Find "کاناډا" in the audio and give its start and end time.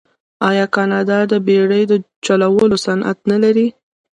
0.75-1.19